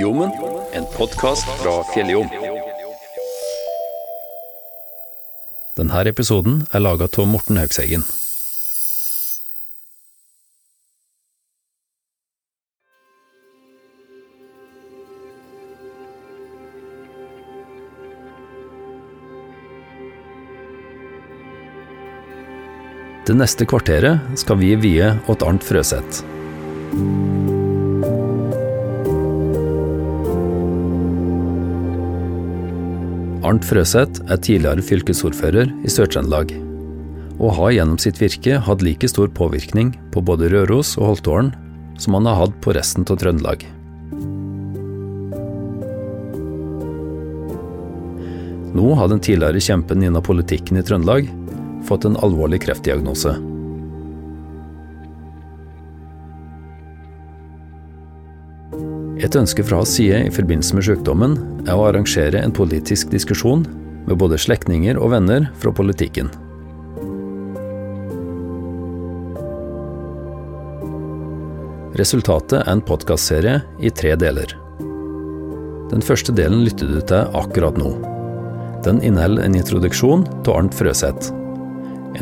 Jommen, 0.00 0.30
en 0.72 0.84
podkast 0.96 1.44
fra 1.44 1.72
Fjelljom. 1.94 2.28
Denne 5.74 6.04
episoden 6.06 6.60
er 6.70 6.84
laga 6.84 7.08
av 7.10 7.26
Morten 7.26 7.58
Haugseggen. 7.58 8.06
Det 23.26 23.34
neste 23.34 23.66
kvarteret 23.66 24.38
skal 24.38 24.62
vi 24.62 24.76
vie 24.78 25.14
åt 25.26 25.42
Arnt 25.42 25.66
Frøseth. 25.66 26.37
Arnt 33.48 33.64
Frøseth 33.64 34.20
er 34.28 34.40
tidligere 34.44 34.82
fylkesordfører 34.84 35.70
i 35.80 35.88
Sør-Trøndelag, 35.88 36.50
og 37.38 37.54
har 37.56 37.70
gjennom 37.78 37.96
sitt 38.02 38.18
virke 38.20 38.58
hatt 38.60 38.82
like 38.84 39.08
stor 39.08 39.30
påvirkning 39.32 39.94
på 40.12 40.20
både 40.20 40.50
Røros 40.52 40.90
og 40.98 41.14
Holtålen 41.14 41.54
som 41.96 42.18
han 42.18 42.28
har 42.28 42.42
hatt 42.42 42.58
på 42.60 42.74
resten 42.76 43.08
av 43.08 43.16
Trøndelag. 43.22 43.64
Nå 48.76 48.90
har 49.00 49.08
den 49.08 49.24
tidligere 49.24 49.64
kjempen 49.64 50.04
innen 50.04 50.28
politikken 50.28 50.76
i 50.76 50.84
Trøndelag 50.84 51.30
fått 51.88 52.04
en 52.04 52.20
alvorlig 52.20 52.60
kreftdiagnose. 52.66 53.32
Et 59.18 59.34
ønske 59.34 59.64
fra 59.66 59.80
hans 59.80 59.96
side 59.98 60.18
i 60.28 60.30
forbindelse 60.30 60.76
med 60.78 60.84
sykdommen 60.86 61.32
er 61.66 61.74
å 61.74 61.88
arrangere 61.88 62.38
en 62.38 62.54
politisk 62.54 63.10
diskusjon 63.10 63.64
med 64.06 64.14
både 64.20 64.38
slektninger 64.38 65.00
og 65.00 65.10
venner 65.16 65.48
fra 65.58 65.72
politikken. 65.74 66.30
Resultatet 71.98 72.60
er 72.60 72.70
en 72.70 72.84
podkastserie 72.86 73.56
i 73.82 73.90
tre 73.90 74.14
deler. 74.20 74.54
Den 75.90 76.04
første 76.04 76.30
delen 76.36 76.62
lytter 76.62 76.86
du 76.86 77.00
til 77.02 77.38
akkurat 77.40 77.80
nå. 77.80 77.96
Den 78.86 79.02
inneholder 79.02 79.48
en 79.48 79.58
introduksjon 79.58 80.28
til 80.46 80.54
Arnt 80.54 80.78
Frøseth. 80.78 81.32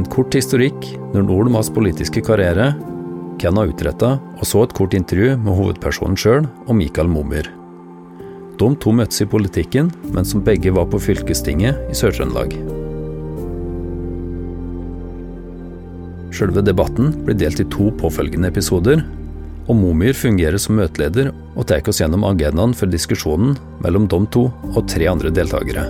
En 0.00 0.08
kort 0.08 0.32
historikk, 0.34 0.80
når 1.12 1.28
Nordmas 1.28 1.68
politiske 1.68 2.24
karriere, 2.24 2.72
han 3.44 3.58
har 3.60 3.68
utretta, 3.68 4.16
og 4.40 4.48
så 4.48 4.62
et 4.64 4.72
kort 4.76 4.96
intervju 4.96 5.36
med 5.36 5.52
hovedpersonen 5.58 6.16
sjøl 6.16 6.48
og 6.64 6.74
Mikael 6.78 7.10
Momyr. 7.12 7.50
De 8.56 8.70
to 8.80 8.92
møttes 8.96 9.20
i 9.20 9.28
politikken, 9.28 9.90
men 10.14 10.24
som 10.24 10.40
begge 10.44 10.72
var 10.72 10.88
på 10.88 11.00
fylkestinget 11.02 11.76
i 11.92 11.98
Sør-Trøndelag. 11.98 12.56
Sjølve 16.32 16.64
debatten 16.64 17.12
blir 17.26 17.36
delt 17.36 17.60
i 17.60 17.68
to 17.72 17.90
påfølgende 18.00 18.48
episoder, 18.48 19.04
og 19.66 19.76
Momyr 19.76 20.16
fungerer 20.16 20.60
som 20.62 20.78
møteleder 20.78 21.32
og 21.56 21.66
tar 21.68 21.84
oss 21.90 22.00
gjennom 22.00 22.24
agendaen 22.28 22.74
for 22.76 22.88
diskusjonen 22.88 23.56
mellom 23.84 24.06
de 24.08 24.20
to 24.32 24.46
og 24.72 24.82
tre 24.88 25.08
andre 25.10 25.32
deltakere. 25.34 25.88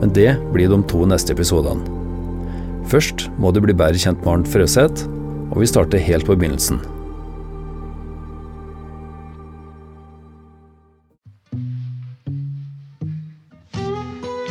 Men 0.00 0.12
det 0.16 0.34
blir 0.52 0.70
de 0.72 0.80
to 0.90 1.06
neste 1.08 1.34
episodene. 1.36 1.94
Først 2.86 3.26
må 3.42 3.50
du 3.50 3.60
bli 3.64 3.74
bedre 3.74 3.98
kjent 3.98 4.22
med 4.22 4.32
Arnt 4.32 4.50
Frøseth, 4.50 5.06
og 5.50 5.60
vi 5.62 5.68
starter 5.70 6.02
helt 6.02 6.26
på 6.26 6.36
begynnelsen. 6.36 6.80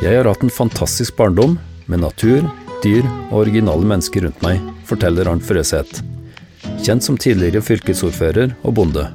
Jeg 0.05 0.19
har 0.19 0.27
hatt 0.29 0.43
en 0.45 0.53
fantastisk 0.53 1.15
barndom, 1.17 1.57
med 1.89 2.01
natur, 2.01 2.45
dyr 2.83 3.05
og 3.31 3.39
originale 3.45 3.87
mennesker 3.89 4.25
rundt 4.25 4.43
meg, 4.45 4.61
forteller 4.85 5.29
Arnt 5.29 5.45
Frøseth, 5.45 6.03
kjent 6.85 7.05
som 7.05 7.17
tidligere 7.17 7.63
fylkesordfører 7.65 8.53
og 8.61 8.77
bonde. 8.77 9.07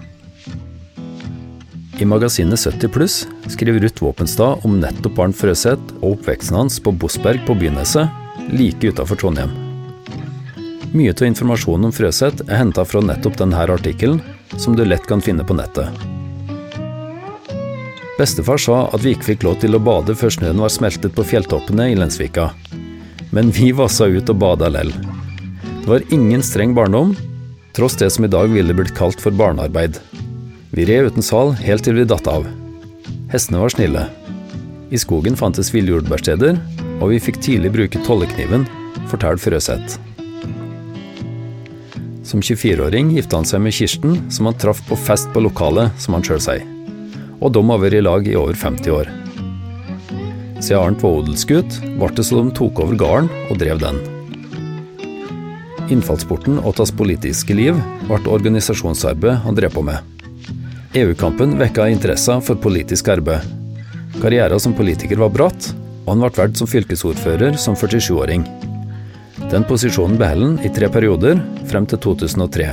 I 2.01 2.09
magasinet 2.09 2.59
70 2.59 2.95
pluss 2.95 3.17
skriver 3.53 3.85
Ruth 3.85 4.03
Våpenstad 4.03 4.67
om 4.67 4.79
nettopp 4.83 5.21
Arnt 5.21 5.39
Frøseth 5.39 5.99
og 6.01 6.17
oppveksten 6.17 6.59
hans 6.59 6.83
på 6.83 6.95
Bosberg 6.97 7.45
på 7.47 7.59
Byneset, 7.61 8.09
like 8.51 8.91
utafor 8.91 9.21
Trondheim. 9.21 9.70
Mye 10.91 11.13
av 11.15 11.23
informasjonen 11.23 11.87
om 11.87 11.93
Frøseth 11.95 12.43
er 12.49 12.59
henta 12.59 12.83
fra 12.83 12.99
nettopp 13.05 13.37
denne 13.39 13.59
artikkelen, 13.63 14.19
som 14.59 14.75
du 14.75 14.83
lett 14.83 15.07
kan 15.07 15.23
finne 15.23 15.45
på 15.47 15.55
nettet. 15.55 15.87
Bestefar 18.19 18.59
sa 18.59 18.81
at 18.91 19.05
vi 19.05 19.15
ikke 19.15 19.29
fikk 19.29 19.47
lov 19.47 19.61
til 19.63 19.79
å 19.79 19.81
bade 19.81 20.17
før 20.19 20.35
snøen 20.35 20.59
var 20.61 20.73
smeltet 20.75 21.15
på 21.15 21.25
fjelltoppene 21.25 21.87
i 21.93 21.95
Lensvika. 21.97 22.51
Men 23.31 23.55
vi 23.55 23.71
vassa 23.71 24.11
ut 24.11 24.35
og 24.35 24.41
bada 24.43 24.69
lell. 24.69 24.91
Det 25.81 25.87
var 25.87 26.05
ingen 26.11 26.43
streng 26.43 26.75
barndom, 26.75 27.15
tross 27.73 27.95
det 28.03 28.11
som 28.11 28.27
i 28.27 28.33
dag 28.35 28.51
ville 28.51 28.75
blitt 28.75 28.97
kalt 28.99 29.23
for 29.23 29.31
barnearbeid. 29.31 30.03
Vi 30.75 30.91
red 30.91 31.07
uten 31.07 31.25
sal 31.25 31.55
helt 31.63 31.87
til 31.87 32.03
vi 32.03 32.11
datt 32.11 32.27
av. 32.27 32.51
Hestene 33.31 33.63
var 33.63 33.71
snille. 33.79 34.09
I 34.91 34.99
skogen 34.99 35.39
fantes 35.39 35.71
ville 35.71 35.95
jordbærsteder, 35.95 36.59
og 36.99 37.15
vi 37.15 37.23
fikk 37.23 37.39
tidlig 37.47 37.77
bruke 37.79 38.03
tollekniven, 38.05 38.67
forteller 39.07 39.39
Frøseth. 39.39 40.10
Som 42.31 42.41
24-åring 42.41 43.09
gifta 43.11 43.41
han 43.41 43.47
seg 43.49 43.59
med 43.65 43.75
Kirsten, 43.75 44.13
som 44.31 44.47
han 44.47 44.55
traff 44.55 44.85
på 44.87 44.95
fest 44.95 45.33
på 45.35 45.41
lokalet, 45.43 45.91
som 45.99 46.15
han 46.15 46.23
sjøl 46.23 46.39
sier. 46.45 46.63
Og 47.43 47.51
de 47.57 47.63
har 47.67 47.81
vært 47.83 47.97
i 47.99 48.03
lag 48.05 48.29
i 48.31 48.37
over 48.39 48.55
50 48.55 48.95
år. 48.95 49.11
Siden 50.63 50.79
Arnt 50.79 51.03
var 51.03 51.19
odelsgutt, 51.19 51.81
ble 51.99 52.13
det 52.15 52.27
så 52.29 52.39
de 52.39 52.55
tok 52.55 52.85
over 52.85 53.01
gården 53.03 53.33
og 53.51 53.59
drev 53.59 53.83
den. 53.83 53.99
Innfallsporten 55.91 56.63
til 56.63 56.79
hans 56.85 56.95
politiske 57.03 57.59
liv 57.59 57.83
ble 58.07 58.23
organisasjonsarbeid 58.39 59.43
han 59.49 59.59
drev 59.59 59.75
på 59.75 59.83
med. 59.91 59.99
EU-kampen 61.03 61.59
vekka 61.59 61.91
interesser 61.91 62.39
for 62.47 62.63
politisk 62.63 63.11
arbeid. 63.11 63.43
Karrieren 64.23 64.63
som 64.63 64.79
politiker 64.79 65.19
var 65.19 65.35
bratt, 65.35 65.73
og 66.05 66.15
han 66.15 66.29
ble 66.29 66.37
valgt 66.45 66.63
som 66.63 66.71
fylkesordfører 66.71 67.59
som 67.59 67.75
47-åring. 67.75 68.47
Den 69.51 69.65
posisjonen 69.67 70.15
beholdt 70.19 70.47
han 70.47 70.67
i 70.67 70.71
tre 70.71 70.87
perioder, 70.93 71.41
frem 71.67 71.87
til 71.91 71.99
2003. 72.05 72.69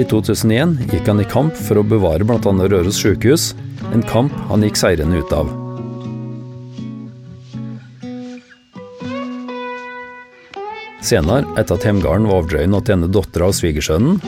I 0.00 0.06
2001 0.08 0.78
gikk 0.88 1.10
han 1.10 1.20
i 1.20 1.26
kamp 1.28 1.52
for 1.66 1.78
å 1.78 1.84
bevare 1.84 2.24
bl.a. 2.24 2.38
Røros 2.40 2.96
sykehus, 3.02 3.52
en 3.92 4.02
kamp 4.08 4.32
han 4.48 4.64
gikk 4.64 4.80
seirende 4.80 5.20
ut 5.20 5.34
av. 5.36 5.52
Senere, 11.04 11.44
etter 11.60 11.76
at 11.76 11.84
hjemgården 11.84 12.30
var 12.30 12.40
overdreven 12.40 12.80
til 12.80 12.96
ene 12.96 13.12
dattera 13.12 13.52
av 13.52 13.56
svigersønnen, 13.60 14.22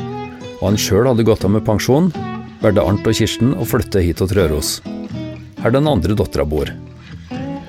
og 0.61 0.65
han 0.69 0.77
sjøl 0.77 1.09
hadde 1.09 1.25
gått 1.25 1.49
av 1.49 1.57
med 1.57 1.65
pensjon, 1.65 2.13
valgte 2.61 2.85
Arnt 2.85 3.09
og 3.09 3.17
Kirsten 3.17 3.57
å 3.57 3.65
flytte 3.65 4.05
hit 4.05 4.21
til 4.21 4.37
Røros, 4.37 4.83
her 5.65 5.73
den 5.73 5.89
andre 5.89 6.21
dattera 6.21 6.45
bor. 6.45 6.69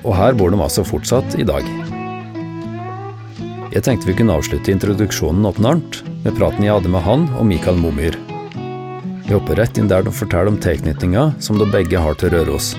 Og 0.04 0.12
her 0.12 0.36
bor 0.36 0.52
de 0.52 0.60
altså 0.60 0.84
fortsatt 0.84 1.40
i 1.40 1.48
dag. 1.48 1.64
Jeg 3.68 3.84
tenkte 3.84 4.08
vi 4.08 4.14
kunne 4.16 4.32
avslutte 4.32 4.72
introduksjonen 4.72 5.44
opp 5.44 5.58
med 5.60 6.32
praten 6.38 6.64
jeg 6.64 6.72
hadde 6.72 6.88
med 6.88 7.04
han 7.04 7.26
og 7.36 7.44
Mikael 7.44 7.76
Momyr. 7.76 8.16
Vi 9.26 9.34
hopper 9.34 9.60
rett 9.60 9.76
inn 9.76 9.90
der 9.90 10.06
de 10.06 10.12
forteller 10.14 10.48
om 10.48 10.56
tilknytninga 10.56 11.34
som 11.44 11.60
de 11.60 11.68
begge 11.68 12.00
har 12.00 12.16
til 12.16 12.32
Røros. 12.32 12.72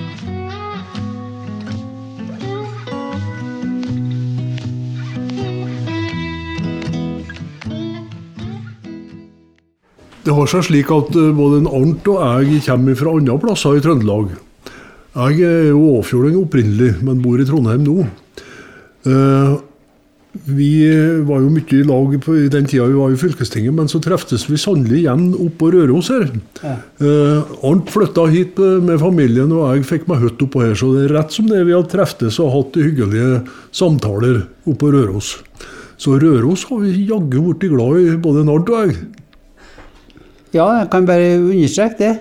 Det 10.26 10.34
har 10.34 10.50
seg 10.50 10.66
slik 10.66 10.90
at 10.90 11.14
eh, 11.14 11.30
både 11.38 11.62
Arnt 11.70 12.10
og 12.10 12.18
jeg 12.50 12.66
kommer 12.66 12.98
fra 12.98 13.14
andre 13.14 13.38
plasser 13.46 13.78
i 13.78 13.86
Trøndelag. 13.86 14.34
Jeg 15.14 15.40
er 15.46 15.70
jo 15.70 15.98
åfjording 16.00 16.42
opprinnelig, 16.42 16.96
men 17.06 17.22
bor 17.22 17.38
i 17.38 17.46
Trondheim 17.46 17.86
nå. 17.86 18.10
Eh, 20.30 20.40
vi 20.44 21.22
var 21.26 21.40
jo 21.42 21.50
mye 21.50 21.74
i 21.74 21.82
lag 21.86 22.14
på, 22.22 22.36
i 22.36 22.48
den 22.48 22.66
tida 22.66 22.86
vi 22.86 22.94
var 22.94 23.10
i 23.10 23.18
fylkestinget, 23.18 23.74
men 23.74 23.88
så 23.90 24.00
treftes 24.02 24.46
vi 24.50 24.58
sannelig 24.58 25.02
igjen 25.02 25.32
oppå 25.34 25.72
Røros 25.74 26.10
her. 26.12 26.28
Ja. 26.62 26.76
Eh, 27.02 27.52
Arnt 27.66 27.90
flytta 27.90 28.26
hit 28.30 28.58
med 28.58 29.00
familien, 29.00 29.50
og 29.52 29.74
jeg 29.74 29.88
fikk 29.88 30.08
meg 30.08 30.22
hytte 30.22 30.46
oppå 30.46 30.62
her. 30.62 30.74
Så 30.78 30.92
det 30.94 31.08
er 31.08 31.16
rett 31.18 31.34
som 31.34 31.50
det 31.50 31.64
vi 31.66 31.74
har 31.74 31.86
treftes 31.90 32.38
og 32.38 32.52
hatt 32.54 32.78
hyggelige 32.78 33.42
samtaler 33.72 34.44
oppå 34.70 34.92
Røros. 34.94 35.38
Så 36.00 36.16
Røros 36.20 36.64
har 36.70 36.80
vi 36.80 37.08
jaggu 37.10 37.40
blitt 37.50 37.72
glad 37.74 38.00
i, 38.00 38.16
både 38.16 38.46
Arnt 38.46 38.70
og 38.70 38.86
jeg. 38.86 39.00
Ja, 40.54 40.66
jeg 40.80 40.88
kan 40.90 41.06
bare 41.06 41.36
understreke 41.38 41.98
det. 41.98 42.14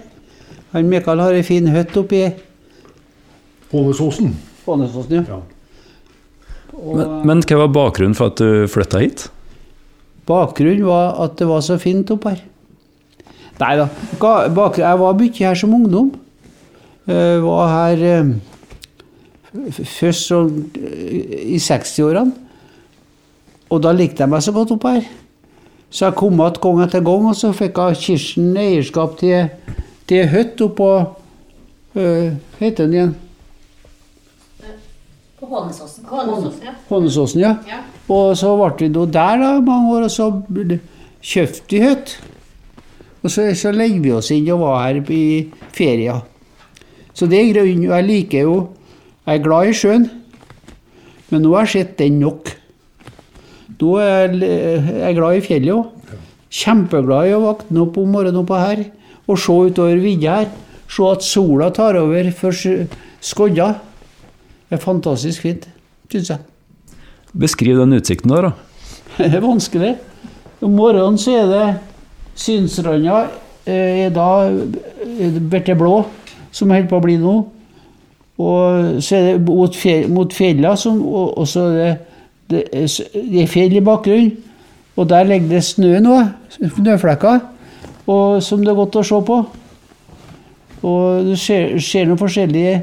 Han 0.73 0.89
Mikael 0.89 1.21
har 1.21 1.33
ei 1.33 1.41
en 1.41 1.47
fin 1.47 1.65
hytte 1.73 1.97
oppi 2.03 2.27
Ånesåsen. 3.73 4.33
Ånesåsen, 4.65 5.13
ja. 5.13 5.23
ja. 5.29 5.58
Men, 6.79 7.19
men, 7.27 7.43
hva 7.43 7.63
var 7.63 7.73
bakgrunnen 7.75 8.15
for 8.17 8.31
at 8.31 8.39
du 8.39 8.67
flytta 8.71 9.01
hit? 9.03 9.25
Bakgrunnen 10.29 10.85
var 10.87 11.17
at 11.25 11.37
det 11.39 11.47
var 11.49 11.63
så 11.65 11.79
fint 11.81 12.11
opp 12.13 12.27
her. 12.29 12.41
Nei 13.59 13.73
da. 13.75 13.89
Jeg 14.19 14.99
var 15.01 15.17
mye 15.19 15.43
her 15.43 15.57
som 15.59 15.73
ungdom. 15.75 16.13
Jeg 17.09 17.41
var 17.43 17.71
her 17.73 18.03
eh, 18.07 18.29
først 19.83 20.29
så, 20.29 20.43
eh, 20.79 21.55
i 21.55 21.59
60-årene. 21.59 22.31
Og 23.69 23.81
da 23.83 23.91
likte 23.93 24.23
jeg 24.23 24.31
meg 24.31 24.45
så 24.45 24.53
godt 24.55 24.71
opp 24.77 24.87
her. 24.87 25.03
Så 25.89 26.05
jeg 26.05 26.17
kom 26.21 26.37
igjen 26.39 26.61
gang 26.61 26.83
etter 26.85 27.03
gang, 27.05 27.31
og 27.31 27.35
så 27.37 27.49
fikk 27.55 27.81
jeg 27.81 28.01
Kirsten 28.03 28.53
eierskap 28.57 29.17
til, 29.19 29.49
til 30.09 30.21
ei 30.23 30.29
hytte 30.29 30.69
oppå 30.69 30.91
Hva 31.97 32.05
heter 32.59 32.85
den 32.85 32.93
igjen? 32.93 33.15
På 35.39 35.47
Hånesåsen. 35.47 36.03
Hånesåsen, 36.09 36.65
ja. 36.65 36.73
Hånesåsen, 36.89 37.41
ja. 37.41 37.53
ja. 37.67 37.77
Og 38.11 38.33
så 38.37 38.51
ble 38.59 38.73
vi 38.81 38.89
nå 38.91 39.05
der 39.07 39.39
da, 39.39 39.53
mange 39.63 39.93
år, 39.95 40.07
og 40.09 40.11
så 40.11 40.27
kjøpte 41.23 41.71
vi 41.71 41.79
hytte. 41.85 42.19
Og 43.23 43.31
så, 43.31 43.45
så 43.55 43.71
legger 43.75 44.03
vi 44.03 44.11
oss 44.15 44.31
inn 44.35 44.47
og 44.51 44.63
var 44.63 44.83
her 44.87 44.99
i 45.15 45.23
feria. 45.75 46.17
Så 47.15 47.27
det 47.27 47.39
er 47.39 47.53
grunnen. 47.53 47.87
Jeg 47.87 48.07
liker 48.07 48.45
jo 48.47 48.59
Jeg 49.27 49.39
er 49.39 49.43
glad 49.43 49.69
i 49.69 49.73
sjøen, 49.77 50.05
men 51.29 51.43
nå 51.43 51.51
har 51.53 51.67
jeg 51.67 51.73
sett 51.83 51.97
den 51.99 52.15
nok. 52.17 52.49
Nå 53.79 53.89
er 54.01 54.31
jeg, 54.33 54.39
jeg 54.41 55.03
er 55.05 55.17
glad 55.19 55.37
i 55.37 55.43
fjellet 55.45 55.75
òg. 55.75 56.15
Kjempeglad 56.49 57.27
i 57.29 57.35
å 57.37 57.43
våkne 57.43 57.83
opp 57.83 57.99
om 58.01 58.15
morgenen 58.15 58.41
oppå 58.41 58.57
her 58.57 58.81
og 59.29 59.37
se 59.37 59.53
utover 59.69 60.01
vidda 60.01 60.39
her. 60.39 60.49
Se 60.89 61.05
at 61.05 61.27
sola 61.27 61.69
tar 61.75 61.99
over 61.99 62.31
for 62.33 62.57
skodda. 63.21 63.75
Det 64.69 64.77
er 64.77 64.81
fantastisk 64.83 65.41
fint, 65.41 65.63
syns 66.11 66.29
jeg. 66.29 66.39
Beskriv 67.33 67.79
den 67.79 67.97
utsikten 67.97 68.29
der, 68.29 68.49
da. 68.49 68.51
Det 69.17 69.35
er 69.35 69.41
vanskelig. 69.41 69.95
Om 70.61 70.75
morgenen 70.77 71.17
så 71.17 71.31
er 71.39 71.47
det 71.49 71.63
Synsranda 72.37 73.23
eh, 73.65 74.05
er 74.05 74.11
da 74.13 74.27
blitt 75.49 75.71
blå, 75.77 76.03
som 76.51 76.69
holder 76.69 76.89
på 76.89 76.99
å 76.99 77.03
bli 77.03 77.15
nå. 77.17 77.33
Og 78.39 78.99
så 79.03 79.17
er 79.17 79.25
det 79.25 79.41
mot, 79.47 79.75
fjell, 79.75 80.05
mot 80.13 80.33
fjella, 80.33 80.75
som, 80.77 81.01
og, 81.01 81.33
og 81.41 81.49
så 81.49 81.65
er 81.65 81.73
det, 81.79 82.61
det, 82.69 82.85
det 83.15 83.41
er 83.43 83.51
fjell 83.51 83.75
i 83.75 83.83
bakgrunnen. 83.83 84.37
Og 84.99 85.09
der 85.09 85.23
ligger 85.23 85.55
det 85.55 85.63
snø 85.63 85.97
nå, 86.03 86.15
snøflekker, 86.53 87.41
og, 88.05 88.43
som 88.43 88.61
det 88.61 88.73
er 88.73 88.79
godt 88.79 88.99
å 88.99 89.03
se 89.07 89.19
på. 89.25 89.41
Og 90.85 91.27
du 91.27 91.35
ser, 91.39 91.77
ser 91.83 92.07
noen 92.07 92.19
forskjellige 92.19 92.77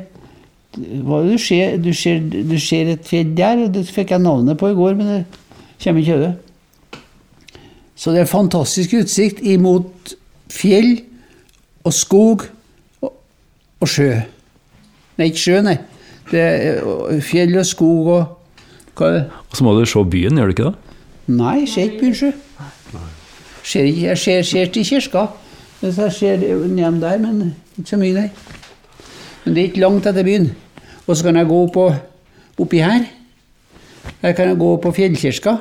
du 0.76 1.38
ser, 1.40 1.76
du 1.80 1.92
ser, 1.94 2.20
du 2.20 2.58
ser 2.60 2.92
et 2.92 3.08
fjell 3.08 3.32
der, 3.36 3.64
og 3.64 3.74
det 3.74 3.86
fikk 3.88 4.12
jeg 4.12 4.24
navnet 4.24 4.58
på 4.60 4.70
i 4.70 4.76
går, 4.76 4.94
men 4.98 5.06
det 5.12 5.24
kommer 5.82 6.02
ikke 6.02 6.16
over. 6.18 6.32
Så 7.96 8.12
det 8.12 8.20
er 8.20 8.28
fantastisk 8.28 8.92
utsikt 8.98 9.40
imot 9.40 10.14
fjell 10.52 10.98
og 11.86 11.94
skog 11.96 12.44
og, 13.00 13.12
og 13.80 13.88
sjø. 13.88 14.10
Nei, 15.16 15.30
ikke 15.30 15.44
sjø, 15.46 15.62
nei. 15.64 15.78
Det 16.28 16.42
er 16.42 17.22
fjell 17.24 17.56
og 17.56 17.66
skog 17.66 18.10
og 18.12 18.24
hva 18.96 19.08
er 19.08 19.16
det? 19.18 19.24
Og 19.50 19.56
så 19.58 19.64
må 19.64 19.74
du 19.76 19.84
se 19.88 20.02
byen, 20.12 20.38
gjør 20.40 20.50
du 20.50 20.54
ikke 20.54 20.68
det? 20.68 21.00
Nei, 21.36 21.54
jeg 21.62 21.72
ser 21.72 21.88
ikke 21.88 22.02
byen, 22.04 22.14
sjø. 22.20 22.30
Ser 23.66 23.88
Jeg 23.88 24.18
ser, 24.18 24.42
ser 24.46 24.70
til 24.72 24.86
kirka. 24.86 25.26
Jeg 25.82 26.12
ser 26.12 26.44
ned 26.68 27.00
der, 27.02 27.18
men 27.18 27.54
ikke 27.76 27.90
så 27.90 27.98
mye, 28.00 28.14
nei. 28.14 28.28
Men 29.44 29.54
det 29.54 29.62
er 29.62 29.68
ikke 29.70 29.82
langt 29.82 30.06
etter 30.08 30.24
byen. 30.26 30.48
Og 31.06 31.16
så 31.16 31.24
kan 31.24 31.36
jeg 31.36 31.46
gå 31.46 31.60
på, 31.74 31.86
oppi 32.58 32.82
her. 32.82 33.06
Her 34.22 34.32
kan 34.32 34.48
jeg 34.48 34.58
gå 34.58 34.76
på 34.82 34.92
fjellkirka. 34.92 35.56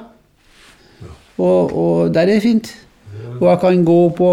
Og, 1.38 1.78
og 1.78 2.14
der 2.14 2.22
er 2.22 2.26
det 2.26 2.42
fint. 2.42 2.72
Og 3.42 3.50
jeg 3.50 3.60
kan 3.60 3.86
gå 3.86 4.00
på 4.18 4.30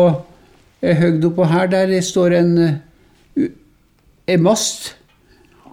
høgd 0.82 1.24
oppå 1.24 1.44
her, 1.44 1.66
der 1.66 1.86
det 1.86 2.04
står 2.04 2.36
en, 2.38 2.58
en 4.26 4.42
mast. 4.42 4.96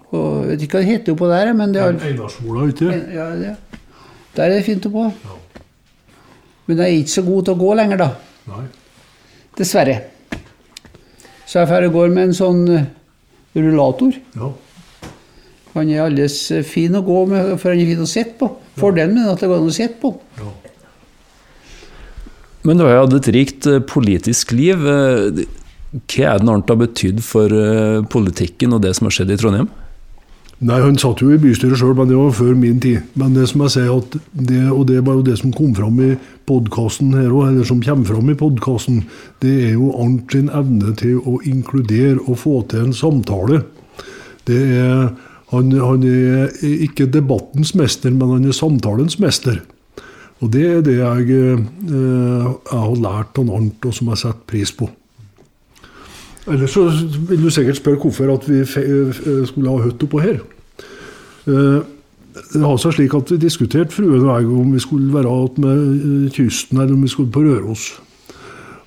Og 0.09 0.41
jeg 0.41 0.49
vet 0.49 0.61
ikke 0.65 0.77
hva 0.77 0.83
det 0.83 0.89
heter 0.89 1.13
oppå 1.13 1.29
der, 1.29 1.53
men 1.53 1.73
det 1.73 1.81
er 1.81 1.99
Einarsmola 2.09 2.67
ute. 2.69 2.93
ja, 3.13 3.29
det. 3.37 3.55
Der 4.35 4.43
er 4.43 4.55
det 4.55 4.65
fint 4.65 4.85
oppå. 4.85 5.09
Men 6.65 6.77
jeg 6.77 6.85
er 6.85 7.01
ikke 7.01 7.17
så 7.17 7.25
god 7.25 7.45
til 7.45 7.53
å 7.53 7.59
gå 7.59 7.73
lenger, 7.77 7.97
da. 7.97 8.09
Nei. 8.49 8.63
Dessverre. 9.57 9.99
Så 11.49 11.59
jeg 11.59 11.69
får 11.69 11.87
går 11.93 12.11
med 12.13 12.27
en 12.27 12.35
sånn 12.37 12.59
eh, 12.69 12.89
rullator. 13.57 14.13
Ja. 14.37 14.51
Han 15.79 15.91
er 15.93 16.05
alles 16.05 16.37
eh, 16.55 16.65
fin 16.67 16.95
å 16.99 17.03
gå 17.05 17.21
med, 17.31 17.53
for 17.61 17.71
han 17.73 17.81
er 17.81 17.89
fin 17.93 18.03
å 18.03 18.09
sitte 18.09 18.35
på. 18.39 18.51
Fordelen 18.79 19.15
med 19.15 19.23
den 19.23 19.31
er 19.31 19.37
at 19.37 19.43
det 19.43 19.49
går 19.51 19.61
an 19.63 19.71
å 19.71 19.77
sitte 19.81 20.01
på. 20.01 20.15
ja. 20.41 20.55
Men 22.67 22.75
du 22.75 22.83
har 22.83 22.97
jo 22.97 23.03
hatt 23.05 23.13
et 23.21 23.29
rikt 23.33 23.67
eh, 23.71 23.79
politisk 23.87 24.51
liv. 24.51 24.83
Eh, 24.83 25.45
Hva 26.05 26.33
er 26.35 26.41
det 26.43 26.51
Arnt 26.53 26.69
har 26.69 26.77
betydd 26.77 27.23
for 27.25 27.49
politikken 28.13 28.75
og 28.75 28.83
det 28.83 28.91
som 28.93 29.07
har 29.07 29.15
skjedd 29.15 29.31
i 29.33 29.37
Trondheim? 29.41 29.69
Nei, 30.59 30.81
Han 30.83 30.97
satt 30.99 31.21
jo 31.23 31.31
i 31.31 31.39
bystyret 31.39 31.79
sjøl, 31.79 31.93
men 31.95 32.09
det 32.11 32.17
var 32.19 32.33
før 32.35 32.51
min 32.59 32.81
tid. 32.83 33.05
Men 33.17 33.31
det 33.33 33.45
som 33.47 33.63
jeg 33.63 33.71
sier 33.77 33.93
at 33.95 34.17
det, 34.35 34.65
og 34.73 34.83
det 34.89 34.99
var 35.07 35.15
jo 35.15 35.23
det 35.29 35.37
som 35.39 35.53
kom 35.55 35.71
fram 35.77 36.01
i 36.03 36.09
podkasten 36.51 37.13
her 37.15 37.31
òg, 37.31 37.45
eller 37.47 37.67
som 37.69 37.79
kommer 37.81 38.09
fram 38.09 38.29
i 38.29 38.35
podkasten, 38.37 38.99
det 39.39 39.53
er 39.69 39.73
jo 39.77 39.93
Arnt 40.03 40.35
sin 40.35 40.51
evne 40.51 40.91
til 40.99 41.21
å 41.23 41.37
inkludere 41.47 42.19
og 42.25 42.41
få 42.43 42.57
til 42.69 42.89
en 42.89 42.93
samtale. 42.97 43.61
Det 44.49 44.59
er, 44.83 45.13
han, 45.49 45.71
han 45.81 46.05
er 46.05 46.53
ikke 46.61 47.09
debattens 47.09 47.73
mester, 47.75 48.13
men 48.13 48.35
han 48.35 48.45
er 48.45 48.55
samtalens 48.55 49.17
mester. 49.19 49.61
Og 50.39 50.51
det 50.53 50.65
er 50.69 50.81
det 50.85 50.97
jeg, 50.99 51.29
eh, 51.35 51.63
jeg 51.91 52.79
har 52.85 52.99
lært 53.03 53.39
av 53.41 53.53
Arnt, 53.57 53.85
og 53.85 53.95
som 53.95 54.11
jeg 54.13 54.21
setter 54.21 54.45
pris 54.47 54.71
på. 54.71 54.87
Ellers 56.49 56.73
så 56.73 56.85
vil 57.29 57.43
du 57.43 57.49
sikkert 57.53 57.77
spørre 57.77 57.99
hvorfor 58.01 58.33
at 58.33 58.45
vi 58.49 58.61
eh, 58.63 59.47
skulle 59.49 59.73
ha 59.73 59.81
hytte 59.83 60.07
oppå 60.07 60.21
her. 60.23 60.39
Eh, 61.47 61.79
Det 62.39 62.61
har 62.61 62.77
seg 62.79 62.93
slik 62.95 63.13
at 63.17 63.31
vi 63.33 63.37
diskuterte 63.41 63.91
fruen 63.91 64.21
og 64.23 64.29
jeg 64.29 64.47
om 64.47 64.69
vi 64.71 64.79
skulle 64.79 65.11
være 65.11 65.33
eh, 65.73 66.29
kysten, 66.31 66.77
eller 66.79 66.93
om 66.93 67.01
vi 67.03 67.11
skulle 67.11 67.31
på 67.31 67.43
Røros. 67.43 67.89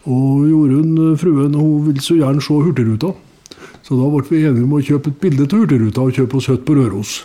Og 0.08 0.49
Jorunn, 0.49 1.19
fruen, 1.19 1.55
hun 1.55 1.87
ville 1.87 2.00
så 2.03 2.17
gjerne 2.17 2.43
se 2.43 2.55
Hurtigruta. 2.55 3.12
Så 3.82 3.99
da 3.99 4.11
ble 4.12 4.23
vi 4.29 4.44
enige 4.46 4.67
om 4.67 4.76
å 4.76 4.82
kjøpe 4.84 5.11
et 5.11 5.20
bilde 5.23 5.49
til 5.49 5.64
Hurtigruta 5.64 6.05
og 6.05 6.14
kjøpe 6.17 6.38
oss 6.38 6.49
hytte 6.52 6.67
på 6.69 6.76
Røros. 6.79 7.17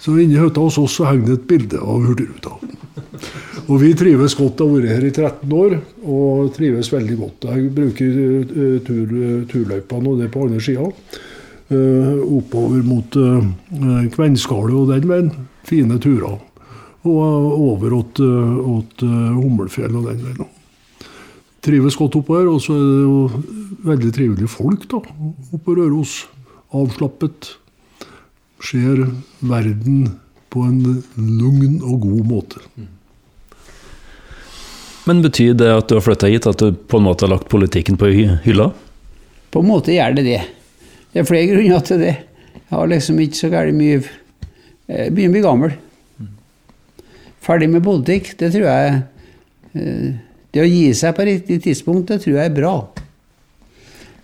Så 0.00 0.16
inni 0.22 0.38
hytta 0.40 0.62
hos 0.62 0.78
oss 0.80 0.96
så 0.98 1.08
henger 1.10 1.32
det 1.32 1.38
et 1.40 1.46
bilde 1.50 1.82
av 1.82 2.06
Hurtigruta. 2.06 2.56
Og 3.66 3.80
vi 3.82 3.92
trives 3.98 4.36
godt. 4.38 4.60
Jeg 4.62 4.68
har 4.68 4.74
vært 4.76 4.92
her 4.94 5.06
i 5.08 5.12
13 5.12 5.54
år 5.58 5.78
og 6.06 6.50
trives 6.54 6.92
veldig 6.92 7.16
godt. 7.20 7.48
Jeg 7.50 7.70
bruker 7.76 8.18
eh, 8.22 8.76
tur, 8.86 9.14
turløypene 9.50 10.12
og 10.12 10.20
det 10.22 10.30
på 10.32 10.44
andre 10.46 10.62
sida. 10.62 10.90
eh, 11.68 12.20
oppover 12.38 12.84
mot 12.86 13.16
uh, 13.18 13.42
Kvendskallet 14.14 14.76
og 14.78 14.92
den 14.92 15.08
veien. 15.10 15.32
Fine 15.66 15.98
turer. 15.98 16.38
Og 17.06 17.22
eh, 17.22 17.60
over 17.70 17.92
åt, 18.00 18.20
eh, 18.20 18.68
åt 18.76 19.02
eh, 19.06 19.32
Hummelfjell 19.38 19.98
og 19.98 20.08
den 20.10 20.22
veien. 20.26 20.55
Trives 21.66 21.96
godt 21.98 22.18
oppover. 22.20 22.44
her. 22.44 22.52
Og 22.54 22.62
så 22.62 22.76
er 22.76 22.84
det 22.86 23.04
jo 23.04 23.44
veldig 23.86 24.12
trivelige 24.14 24.50
folk 24.50 24.86
da, 24.90 25.02
oppe 25.02 25.62
på 25.64 25.78
Røros. 25.78 26.18
Avslappet. 26.74 27.56
Ser 28.62 29.06
verden 29.40 30.06
på 30.50 30.62
en 30.64 31.02
lugn 31.16 31.80
og 31.82 32.00
god 32.06 32.28
måte. 32.30 32.62
Men 35.06 35.22
betyr 35.22 35.54
det 35.54 35.68
at 35.70 35.88
du 35.88 35.94
har 35.94 36.02
flytta 36.02 36.30
hit, 36.30 36.48
at 36.50 36.58
du 36.58 36.72
på 36.74 36.98
en 36.98 37.06
måte 37.06 37.26
har 37.26 37.34
lagt 37.34 37.50
politikken 37.52 37.98
på 38.00 38.08
hylla? 38.42 38.72
På 39.54 39.62
en 39.62 39.68
måte 39.68 39.94
gjør 39.94 40.16
det 40.16 40.24
det. 40.26 40.40
Det 41.12 41.22
er 41.22 41.28
flere 41.28 41.50
grunner 41.52 41.84
til 41.86 42.02
det. 42.02 42.14
Jeg 42.56 42.72
har 42.74 42.88
liksom 42.90 43.20
ikke 43.22 43.38
så 43.38 43.50
gærent 43.52 43.78
mye 43.78 44.00
Jeg 44.86 45.12
begynner 45.14 45.30
å 45.30 45.34
bli 45.34 45.42
gammel. 45.42 45.76
Ferdig 47.42 47.68
med 47.70 47.82
politikk, 47.82 48.32
det 48.38 48.52
tror 48.54 48.66
jeg 48.66 48.98
eh, 49.74 50.18
Det 50.56 50.62
å 50.64 50.68
gi 50.68 50.86
seg 50.96 51.12
på 51.12 51.24
riktig 51.28 51.58
tidspunkt, 51.66 52.08
det 52.08 52.22
tror 52.22 52.38
jeg 52.38 52.48
er 52.48 52.54
bra. 52.56 52.76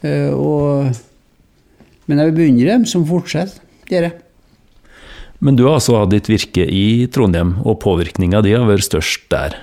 Eh, 0.00 0.32
Og, 0.32 0.88
men 2.08 2.22
jeg 2.22 2.32
beundrer 2.38 2.70
dem 2.72 2.86
som 2.88 3.04
fortsetter. 3.04 3.60
Det 3.84 3.98
gjør 3.98 4.06
jeg. 4.08 4.14
Men 5.44 5.58
du 5.58 5.66
har 5.66 5.76
altså 5.76 5.98
hatt 5.98 6.14
ditt 6.14 6.30
virke 6.30 6.64
i 6.64 7.04
Trondheim, 7.12 7.58
og 7.66 7.82
påvirkninga 7.82 8.40
di 8.46 8.54
har 8.54 8.64
vært 8.64 8.86
størst 8.86 9.28
der. 9.34 9.58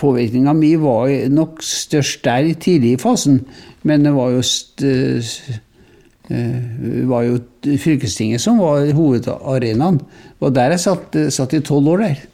Påvirkninga 0.00 0.52
mi 0.56 0.72
var 0.80 1.12
nok 1.30 1.62
størst 1.62 2.24
der 2.26 2.50
i 2.50 2.56
tidlig 2.58 2.96
i 2.96 3.00
fasen, 3.00 3.44
men 3.86 4.02
det 4.02 4.14
var 4.16 4.34
jo, 4.34 4.42
eh, 4.82 5.30
var 7.06 7.28
jo 7.28 7.38
fylkestinget 7.84 8.42
som 8.42 8.58
var 8.58 8.90
hovedarenaen. 8.96 10.02
Og 10.40 10.58
der 10.58 10.74
jeg 10.74 10.82
satt, 10.88 11.14
satt 11.30 11.54
i 11.54 11.62
tolv 11.62 11.94
år 11.94 12.02
der. 12.08 12.26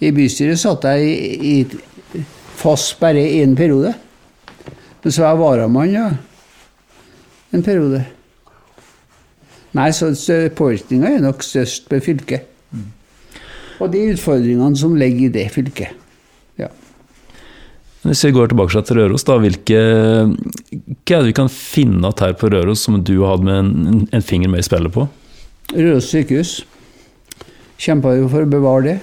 I 0.00 0.14
bystyret 0.14 0.62
satt 0.62 0.88
jeg 0.88 1.04
i, 1.04 1.52
i 1.58 1.87
fast 2.58 2.98
bare 3.00 3.22
én 3.40 3.56
periode. 3.58 3.94
Men 5.02 5.14
så 5.14 5.22
var 5.22 5.34
jeg 5.34 5.42
varamann 5.42 5.94
ja. 5.94 6.08
en 7.54 7.64
periode. 7.64 8.02
Nei, 9.76 9.90
så 9.92 10.10
påvirkninga 10.58 11.12
er 11.12 11.22
nok 11.22 11.44
størst 11.44 11.88
på 11.90 12.00
fylket. 12.02 12.48
Og 13.78 13.92
de 13.92 14.08
utfordringene 14.12 14.78
som 14.78 14.96
ligger 14.98 15.28
i 15.28 15.34
det 15.36 15.46
fylket. 15.54 15.94
Ja. 16.58 16.70
Hvis 18.02 18.24
vi 18.26 18.32
går 18.34 18.50
tilbake 18.50 18.82
til 18.82 18.98
Røros, 18.98 19.26
da, 19.28 19.36
hvilke, 19.42 19.82
hva 20.26 21.18
er 21.18 21.22
det 21.22 21.28
vi 21.28 21.36
kan 21.36 21.52
finne 21.52 22.00
igjen 22.00 22.24
her 22.24 22.34
på 22.40 22.50
Røros 22.50 22.82
som 22.86 22.98
du 23.04 23.20
har 23.20 23.36
hatt 23.36 23.46
med 23.46 23.60
en, 23.60 24.00
en 24.10 24.24
finger 24.24 24.50
med 24.50 24.64
i 24.64 24.66
spillet 24.66 24.94
på? 24.94 25.06
Røros 25.76 26.10
sykehus. 26.10 26.56
Kjempa 27.78 28.16
jo 28.18 28.26
for 28.32 28.42
å 28.42 28.50
bevare 28.50 28.86
det. 28.88 28.96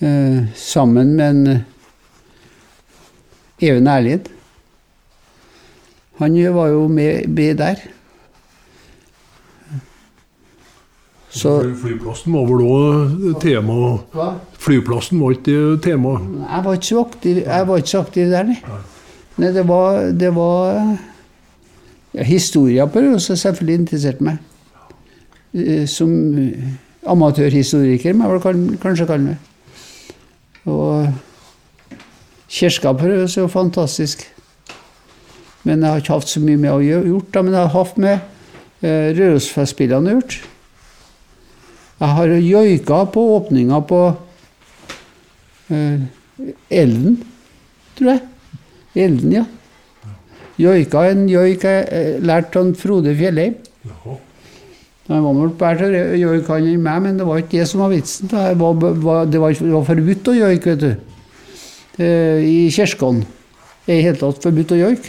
Eh, 0.00 0.48
sammen 0.56 1.12
med 1.18 1.26
en 1.28 1.64
Even 3.60 3.86
Erlid. 3.86 4.28
Han 6.20 6.36
var 6.54 6.66
jo 6.68 6.88
med, 6.88 7.28
med 7.28 7.56
der. 7.56 7.80
Så 11.30 11.60
Flyplassen 11.82 12.34
var 12.34 12.46
vel 12.48 12.64
òg 12.66 13.36
tema. 13.40 13.76
Hva? 14.12 14.32
Flyplassen 14.58 15.20
var 15.22 15.36
ikke 15.36 15.78
tema. 15.84 16.16
Jeg 16.42 16.64
var 16.64 16.78
ikke 16.78 16.88
så 16.88 17.04
aktiv, 17.04 17.38
ikke 17.38 17.92
så 17.92 18.02
aktiv 18.02 18.32
der, 18.32 18.50
nei. 18.50 18.80
nei 19.38 19.52
det 19.54 19.64
var, 19.68 20.00
det 20.10 20.32
var 20.34 20.80
ja, 22.16 22.26
Historia 22.26 22.88
på 22.90 23.04
det, 23.04 23.14
som 23.22 23.38
selvfølgelig 23.38 23.78
interessert 23.84 24.20
meg. 24.20 24.42
Eh, 25.54 25.86
Som 25.86 26.10
amatørhistoriker, 27.06 28.12
må 28.14 28.26
jeg 28.26 28.42
vel 28.44 28.78
kanskje 28.82 29.06
kalle 29.06 29.30
meg. 29.30 29.38
Og 30.66 31.06
kirka 32.50 32.92
prøves 32.98 33.36
er 33.36 33.44
jo 33.44 33.50
fantastisk. 33.52 34.24
Men 35.62 35.82
jeg 35.82 35.90
har 35.92 36.00
ikke 36.02 36.16
hatt 36.16 36.32
så 36.32 36.40
mye 36.42 36.60
med 36.60 36.72
å 36.72 36.80
gjøre, 36.82 37.20
da, 37.32 37.42
men 37.44 37.54
jeg 37.54 37.66
har 37.66 37.74
hatt 37.74 38.00
med 38.00 38.16
eh, 38.80 39.10
Rørosfestspillene 39.18 40.08
å 40.08 40.16
gjort. 40.16 40.38
Jeg 42.00 42.16
har 42.16 42.32
joika 42.40 43.02
på 43.12 43.24
åpninga 43.36 43.82
på 43.84 44.00
eh, 45.68 46.06
Elden, 46.72 47.18
tror 47.98 48.14
jeg. 48.14 48.22
Elden, 49.04 49.34
ja. 49.36 49.44
Joika 50.60 51.04
en 51.08 51.28
joik 51.28 51.62
jeg 51.64 51.84
eh, 51.92 52.16
lærte 52.24 52.60
av 52.60 52.72
Frode 52.80 53.12
Fjellheim. 53.16 53.54
Han 55.10 55.24
var 55.26 55.34
nok 55.34 55.54
bedre 55.58 55.90
til 55.90 56.00
å 56.00 56.18
joike 56.20 56.56
enn 56.60 56.82
meg, 56.84 57.04
men 57.04 57.16
det 57.18 57.26
var 57.26 57.40
ikke 57.42 57.58
det 57.58 57.68
som 57.68 57.82
var 57.82 57.92
vitsen. 57.92 58.30
Det 58.30 58.48
var, 58.60 58.76
var, 58.78 59.24
det 59.28 59.40
var, 59.42 59.54
det 59.58 59.72
var 59.74 59.86
forbudt 59.88 60.30
å 60.30 60.36
joike, 60.38 60.74
vet 60.74 60.84
du. 60.84 61.09
Eh, 62.00 62.40
I 62.40 62.70
kirkene. 62.72 63.26
Det 63.84 63.92
er 63.94 63.98
i 64.00 64.04
hele 64.06 64.16
tatt 64.20 64.42
forbudt 64.44 64.72
å 64.72 64.76
joike. 64.78 65.08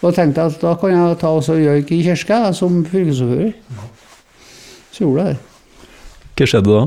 Og 0.00 0.04
da 0.08 0.12
tenkte 0.16 0.40
jeg 0.40 0.48
at 0.54 0.62
da 0.64 0.72
kan 0.80 0.90
jeg 0.94 1.18
ta 1.20 1.28
også 1.36 1.54
joike 1.60 1.92
i 1.96 2.04
kirka 2.04 2.36
som 2.56 2.72
fylkesordfører. 2.88 3.52
Så 4.90 4.98
gjorde 5.04 5.22
jeg 5.24 5.30
det. 5.34 5.40
Hva 6.40 6.46
skjedde 6.48 6.70
da? 6.72 6.82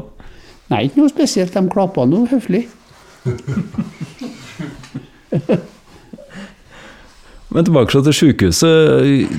Nei, 0.73 0.81
ikke 0.87 0.99
noe 1.01 1.13
spesielt. 1.13 1.53
De 1.53 1.61
klappa 1.69 2.01
noe 2.09 2.25
høflig. 2.31 2.63
Men 7.53 7.61
tilbake 7.67 7.91
til 7.93 8.17
sykehuset. 8.17 8.73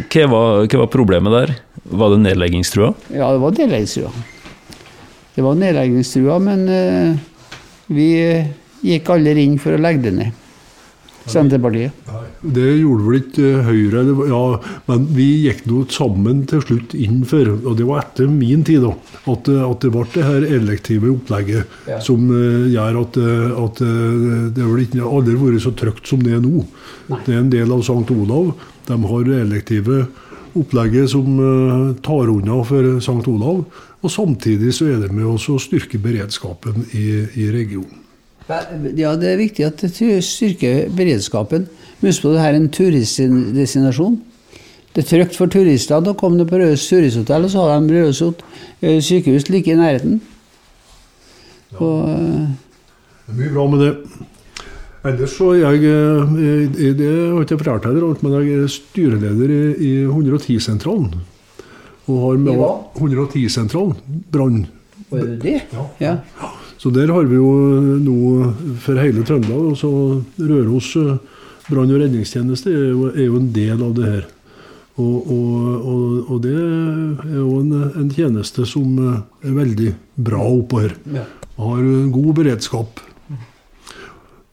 Hva 0.06 0.24
var, 0.30 0.46
hva 0.70 0.78
var 0.84 0.90
problemet 0.92 1.32
der? 1.34 1.48
Var 1.84 2.08
det 2.14 2.20
nedleggingstrua? 2.22 2.94
Ja, 3.10 3.26
det 3.34 3.40
var 3.42 3.50
nedleggingstrua. 3.58 4.10
Det 5.34 5.42
var 5.42 5.54
nedleggingstrua, 5.58 6.38
men 6.38 6.68
eh, 6.70 7.18
vi 7.90 8.38
gikk 8.84 9.10
alle 9.14 9.34
inn 9.42 9.58
for 9.58 9.76
å 9.76 9.80
legge 9.80 10.08
det 10.08 10.16
ned. 10.20 10.40
Senterpartiet. 11.24 11.92
Det 12.44 12.66
gjorde 12.82 13.04
vel 13.06 13.14
ikke 13.22 13.50
Høyre, 13.64 14.02
det 14.04 14.14
var- 14.18 14.28
ja, 14.28 14.60
men 14.88 15.06
vi 15.16 15.48
gikk 15.48 15.64
nå 15.66 15.86
sammen 15.88 16.46
til 16.46 16.60
slutt 16.60 16.94
inn 16.94 17.24
for, 17.24 17.48
og 17.64 17.78
det 17.78 17.86
var 17.86 18.02
etter 18.02 18.28
min 18.28 18.62
tid, 18.62 18.82
da, 18.82 18.92
at, 19.32 19.44
det- 19.44 19.64
at 19.70 19.80
det 19.80 19.90
ble 19.90 20.04
det 20.12 20.24
her 20.24 20.42
elektive 20.42 21.08
opplegget 21.08 21.64
Ja. 21.88 21.98
som 22.00 22.28
uh, 22.30 22.68
gjør 22.68 23.00
at, 23.00 23.16
eh, 23.16 23.64
at 23.64 23.80
eh, 23.80 24.50
det 24.52 24.64
vel 24.68 24.84
ikke 24.84 25.00
aldri 25.00 25.34
vært 25.34 25.62
så 25.64 25.72
trygt 25.74 26.06
som 26.06 26.20
det 26.22 26.34
er 26.34 26.40
nå. 26.44 26.66
Nei. 27.08 27.18
Det 27.24 27.34
er 27.34 27.38
en 27.38 27.50
del 27.50 27.72
av 27.72 27.80
St. 27.80 28.10
Olav. 28.10 28.54
De 28.86 28.92
har 29.02 29.24
det 29.24 29.40
elektive 29.40 30.08
opplegget 30.54 31.08
som 31.08 31.40
uh, 31.40 31.94
tar 32.02 32.28
unna 32.28 32.62
for 32.64 32.98
St. 33.00 33.26
Olav, 33.32 33.64
og 34.04 34.10
samtidig 34.10 34.74
så 34.74 34.92
er 34.92 35.00
det 35.00 35.10
med 35.10 35.24
å 35.24 35.38
styrke 35.38 35.96
beredskapen 35.98 36.84
i, 36.92 37.24
i 37.40 37.48
regionen. 37.50 38.03
Ja, 38.48 39.14
det 39.16 39.30
er 39.30 39.40
viktig 39.40 39.64
at 39.64 39.80
det 39.80 40.20
styrker 40.24 40.90
beredskapen. 40.92 41.66
Husk 42.02 42.24
på 42.24 42.34
det 42.34 42.42
her 42.42 42.52
er 42.52 42.60
en 42.60 42.68
turistdestinasjon. 42.72 44.18
Det 44.94 45.02
er 45.02 45.08
trygt 45.08 45.38
for 45.38 45.50
turistene 45.50 46.12
å 46.12 46.18
komme 46.18 46.44
på 46.46 46.60
Røros 46.60 46.84
turisthotell, 46.86 47.46
og 47.46 47.50
så 47.50 47.64
har 47.64 47.80
de 47.82 47.96
Røros 47.96 48.20
eh, 48.22 49.00
sykehus 49.02 49.48
like 49.50 49.72
i 49.72 49.78
nærheten. 49.78 50.20
Og, 51.80 52.04
Det 53.24 53.32
er 53.32 53.40
mye 53.40 53.54
bra 53.56 53.64
med 53.72 53.82
det. 53.82 53.92
Ellers 55.04 55.34
så 55.36 55.50
er 55.52 55.64
jeg 55.64 55.88
eh, 55.90 56.92
Det 56.96 57.08
har 57.08 57.40
jeg 57.40 57.48
ikke 57.48 57.58
fortalt 57.64 57.88
heller, 57.88 58.14
men 58.22 58.36
jeg 58.38 58.60
er 58.60 58.70
styreleder 58.70 59.50
i, 59.56 59.62
i 59.88 59.92
110-sentralen. 60.06 61.10
Og 62.04 62.20
har 62.20 62.38
med 62.44 62.60
hva? 62.60 62.70
110-sentralen, 63.00 63.96
brann. 64.30 64.66
var 65.10 65.24
det 65.24 65.40
det? 65.42 65.58
Ja. 66.00 66.18
Så 66.84 66.90
der 66.92 67.08
har 67.08 67.24
vi 67.24 67.38
jo 67.38 67.48
nå 67.96 68.44
for 68.84 69.00
hele 69.00 69.22
Trøndelag. 69.24 69.70
og 69.72 69.76
så 69.80 69.90
Røros 70.36 70.90
eh, 71.00 71.14
brann- 71.64 71.88
og 71.94 72.02
redningstjeneste 72.02 72.68
er 72.68 72.90
jo, 72.90 73.06
er 73.08 73.24
jo 73.24 73.38
en 73.38 73.46
del 73.54 73.84
av 73.86 73.94
det 73.96 74.04
her. 74.04 74.26
Og, 75.00 75.30
og, 75.32 75.86
og, 75.90 76.02
og 76.28 76.42
det 76.44 76.52
er 76.52 77.38
jo 77.38 77.54
en, 77.62 77.70
en 77.88 78.10
tjeneste 78.12 78.66
som 78.68 78.98
eh, 79.00 79.22
er 79.48 79.56
veldig 79.56 79.94
bra 80.28 80.42
oppå 80.44 80.82
her. 80.82 80.92
Har 81.56 81.80
en 81.80 82.12
god 82.12 82.34
beredskap. 82.42 83.00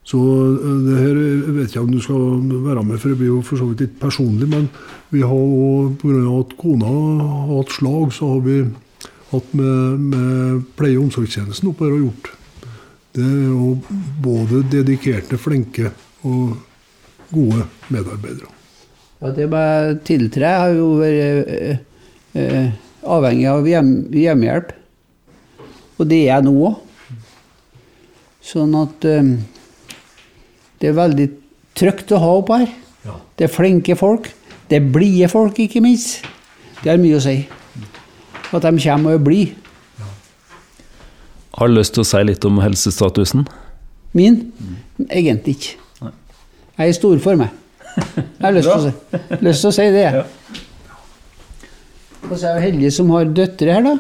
Så 0.08 0.22
eh, 0.24 0.78
det 0.88 1.02
her 1.02 1.20
jeg 1.20 1.58
vet 1.58 1.68
ikke 1.68 1.84
om 1.84 1.92
du 1.92 2.00
skal 2.00 2.24
være 2.64 2.86
med, 2.94 2.96
for 2.96 3.12
det 3.12 3.18
blir 3.20 3.34
jo 3.34 3.42
for 3.44 3.60
så 3.60 3.68
vidt 3.74 3.84
litt 3.90 4.00
personlig. 4.00 4.48
Men 4.56 4.72
vi 5.12 5.20
har 5.20 5.36
òg, 5.36 6.00
pga. 6.00 6.24
at 6.40 6.56
kona 6.64 6.96
har 6.96 7.52
hatt 7.58 7.76
slag, 7.76 8.16
så 8.16 8.38
har 8.38 8.48
vi 8.48 8.62
hatt 9.32 9.54
med, 9.58 10.08
med 10.14 10.64
pleie- 10.78 10.98
og 11.00 11.08
omsorgstjenesten 11.08 11.72
oppe 11.72 11.88
her 11.88 11.96
og 11.96 12.06
gjort. 12.06 12.32
Det 13.12 13.24
er 13.28 13.48
jo 13.52 13.76
både 14.24 14.64
dedikerte, 14.72 15.40
flinke 15.40 15.92
og 16.28 16.58
gode 17.32 17.66
medarbeidere. 17.92 18.52
Ja, 19.22 19.32
det 19.36 19.48
med 19.52 20.00
tiltre 20.08 20.54
har 20.64 20.72
jo 20.74 20.94
vært 20.98 21.52
eh, 21.54 21.82
eh, 22.40 22.72
avhengig 23.06 23.50
av 23.52 23.68
hjem, 23.70 23.92
hjemmehjelp. 24.16 24.72
Og 26.00 26.08
det 26.10 26.24
er 26.24 26.32
jeg 26.32 26.48
nå 26.48 26.56
òg. 26.70 26.80
Sånn 28.42 28.74
at 28.80 29.06
eh, 29.06 29.36
det 30.82 30.90
er 30.90 30.98
veldig 30.98 31.28
trygt 31.78 32.16
å 32.16 32.22
ha 32.24 32.36
oppe 32.40 32.62
her. 32.64 32.78
Det 33.38 33.48
er 33.48 33.54
flinke 33.54 33.96
folk. 34.00 34.32
Det 34.70 34.80
er 34.80 34.92
blide 34.94 35.28
folk, 35.30 35.60
ikke 35.60 35.84
minst. 35.84 36.24
Det 36.82 36.90
har 36.90 37.02
mye 37.02 37.20
å 37.20 37.24
si. 37.24 37.36
At 38.52 38.66
de 38.66 38.72
kommer 38.84 39.16
og 39.16 39.24
blir. 39.24 39.54
Har 41.58 41.68
du 41.68 41.76
lyst 41.76 41.94
til 41.96 42.04
å 42.04 42.08
si 42.08 42.22
litt 42.26 42.46
om 42.48 42.60
helsestatusen? 42.64 43.46
Min? 44.18 44.40
Egentlig 45.08 45.56
ikke. 45.58 46.12
Jeg 46.80 46.88
er 46.94 46.96
stor 46.98 47.20
for 47.24 47.40
meg. 47.40 47.52
Jeg 47.92 48.46
har 48.46 48.56
lyst 48.56 48.72
til 48.72 48.86
si, 48.88 49.20
lyst 49.46 49.64
til 49.64 49.70
å 49.70 49.76
si 49.76 49.88
det. 49.94 50.06
jeg. 50.08 50.24
Og 52.30 52.38
så 52.38 52.48
er 52.48 52.58
jeg 52.58 52.66
heldig 52.70 52.92
som 52.96 53.12
har 53.12 53.32
døtre 53.36 53.76
her, 53.76 53.84
da. 53.86 53.96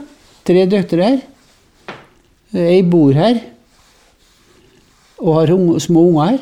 Tre 0.47 0.65
døtre 0.71 1.09
her. 1.09 1.19
Ei 2.57 2.81
bor 2.87 3.15
her. 3.15 3.41
Og 5.21 5.35
har 5.37 5.53
unge, 5.53 5.79
små 5.83 6.07
unger 6.09 6.31
her. 6.31 6.39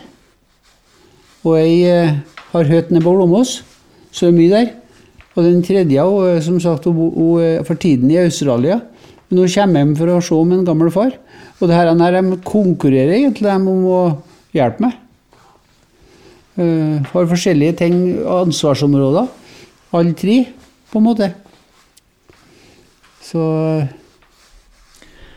Og 1.44 1.58
ei 1.58 1.82
eh, 1.90 2.20
har 2.54 2.70
hytte 2.70 2.94
nede 2.94 3.06
på 3.06 3.16
Glåmos. 3.18 3.60
Så 4.14 4.30
er 4.30 4.38
mye 4.38 4.54
der. 4.54 4.72
Og 5.40 5.46
den 5.46 5.62
tredje, 5.64 6.04
hun, 6.04 6.26
er, 6.28 6.42
som 6.44 6.58
sagt, 6.60 6.90
hun, 6.90 7.14
hun 7.16 7.44
er 7.44 7.62
for 7.64 7.80
tiden 7.80 8.12
i 8.12 8.20
Australia. 8.20 8.82
Men 9.30 9.44
hun 9.44 9.52
kommer 9.54 9.84
hjem 9.86 9.94
for 9.96 10.12
å 10.12 10.22
se 10.26 10.36
om 10.36 10.52
en 10.52 10.66
gammel 10.68 10.92
far. 10.92 11.14
Og 11.60 11.70
det 11.70 11.78
her, 11.78 11.92
her 11.96 12.18
de 12.18 12.40
konkurrerer 12.44 13.16
egentlig 13.22 13.48
dem 13.48 13.68
om 13.72 13.86
å 13.88 14.02
hjelpe 14.56 14.84
meg. 14.84 14.98
Uh, 16.60 17.00
har 17.14 17.30
forskjellige 17.30 17.78
ting, 17.86 17.96
ansvarsområder. 18.28 19.30
Alle 19.96 20.18
tre, 20.20 20.42
på 20.92 21.00
en 21.00 21.08
måte. 21.08 21.32
Så 23.24 23.46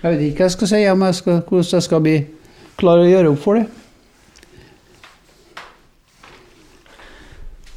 jeg 0.02 0.08
vet 0.16 0.24
ikke 0.26 0.42
hva 0.42 0.48
jeg 0.48 0.56
skal 0.56 0.72
si 0.72 0.82
om 0.90 1.06
jeg 1.06 1.20
skal, 1.20 1.42
hvordan 1.46 1.76
jeg 1.76 1.86
skal 1.86 2.02
bli 2.02 2.16
klar 2.80 3.04
å 3.04 3.06
gjøre 3.06 3.30
opp 3.30 3.42
for 3.44 3.60
det. 3.60 3.81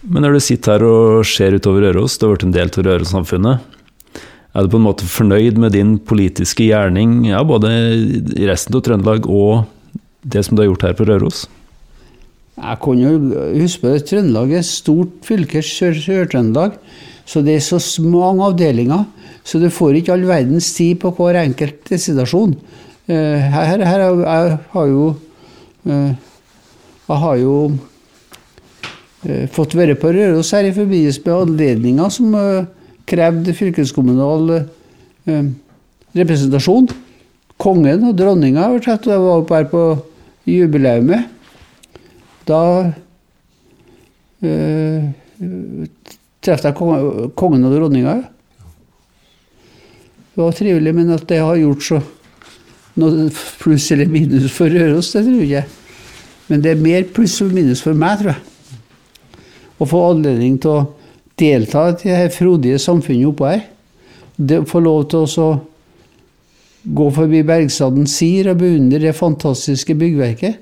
Men 0.06 0.22
når 0.26 0.36
du 0.38 0.40
sitter 0.44 0.76
her 0.78 0.86
og 0.86 1.26
ser 1.26 1.56
utover 1.58 1.88
Røros, 1.88 2.18
du 2.20 2.28
har 2.28 2.36
vært 2.36 2.46
en 2.48 2.54
del 2.56 2.70
av 2.70 2.86
Røros-samfunnet. 2.86 3.72
Er 4.56 4.64
du 4.64 4.72
på 4.72 4.78
en 4.80 4.86
måte 4.86 5.08
fornøyd 5.10 5.58
med 5.60 5.74
din 5.76 5.96
politiske 6.00 6.64
gjerning, 6.70 7.26
ja, 7.28 7.42
både 7.44 7.72
i 8.38 8.46
resten 8.48 8.78
av 8.78 8.84
Trøndelag 8.86 9.26
og 9.28 9.66
det 10.24 10.46
som 10.46 10.56
du 10.56 10.62
har 10.64 10.70
gjort 10.70 10.86
her 10.88 10.94
på 10.96 11.08
Røros? 11.10 11.46
Jeg 12.56 12.78
kan 12.86 13.02
jo 13.02 13.10
huske 13.58 13.90
det, 13.92 14.06
Trøndelag 14.08 14.54
er 14.56 14.62
et 14.62 14.70
stort 14.70 15.18
fylke, 15.28 15.60
Sør- 15.66 15.98
Sør-Trøndelag. 16.00 16.78
Så 17.28 17.42
det 17.44 17.56
er 17.58 17.66
så 17.66 17.82
mange 18.06 18.46
avdelinger, 18.46 19.04
så 19.44 19.60
du 19.60 19.66
får 19.74 19.98
ikke 20.00 20.14
all 20.14 20.24
verdens 20.30 20.70
tid 20.78 21.00
på 21.02 21.10
hver 21.18 21.42
enkelt 21.42 21.90
situasjon. 21.90 22.54
Her, 23.10 23.50
Her, 23.52 23.84
her 23.86 24.00
har- 24.06 24.24
jeg 24.24 24.60
har 24.74 24.88
jo 24.88 25.16
eh, 25.90 26.14
Jeg 27.10 27.18
har 27.22 27.36
jo 27.38 27.56
eh, 27.70 27.76
fått 29.54 29.76
være 29.78 29.96
på 29.98 30.12
Røros 30.14 30.52
her 30.54 30.68
i 30.68 30.74
forbindelse 30.76 31.24
med 31.26 31.34
anledninger 31.36 32.12
som 32.14 32.36
eh, 32.38 32.68
krevde 33.10 33.56
fylkeskommunal 33.58 34.52
eh, 34.60 35.48
representasjon. 36.16 36.90
Kongen 37.62 38.04
og 38.10 38.18
dronninga 38.20 38.68
har 38.68 38.84
jeg 38.84 39.08
var 39.08 39.40
oppe 39.40 39.58
her 39.58 39.68
på 39.72 39.84
jubileumet. 40.50 41.30
Da 42.46 42.62
eh, 44.46 45.10
traff 46.46 46.66
jeg 46.68 46.78
kongen, 46.78 47.66
og 47.66 47.74
dronninga. 47.74 48.20
Det 50.36 50.44
var 50.44 50.58
trivelig, 50.58 50.94
men 50.96 51.16
at 51.16 51.26
det 51.30 51.40
har 51.42 51.58
gjort 51.58 51.84
så 51.84 52.02
noe 53.00 53.30
pluss 53.60 53.90
eller 53.92 54.08
minus 54.12 54.52
for 54.56 54.72
Røros, 54.72 55.14
det 55.16 55.24
tror 55.26 55.42
jeg 55.42 55.48
ikke. 55.50 55.82
Men 56.48 56.62
det 56.62 56.76
er 56.76 56.84
mer 56.84 57.08
pluss 57.16 57.40
og 57.42 57.56
minus 57.56 57.82
for 57.84 57.98
meg, 57.98 58.20
tror 58.22 58.36
jeg. 58.36 58.55
Å 59.76 59.88
få 59.90 60.02
anledning 60.12 60.58
til 60.62 60.72
å 60.72 60.84
delta 61.40 61.90
i 61.92 62.12
det 62.12 62.34
frodige 62.36 62.80
samfunnet 62.80 63.32
oppå 63.32 63.50
her. 63.50 63.66
Det, 64.36 64.62
få 64.68 64.82
lov 64.84 65.06
til 65.12 65.26
å 65.42 65.50
gå 66.96 67.08
forbi 67.16 67.42
Bergstaden 67.48 68.08
Sir 68.10 68.52
og 68.52 68.60
beundre 68.62 69.02
det 69.04 69.16
fantastiske 69.18 69.96
byggverket. 70.00 70.62